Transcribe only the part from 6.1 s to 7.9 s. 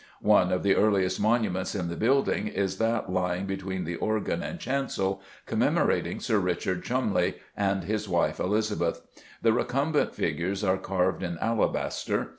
Sir Richard Cholmondeley and